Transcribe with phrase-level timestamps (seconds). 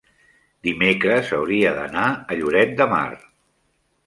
[0.67, 3.07] dimecres hauria d'anar a Lloret de Mar.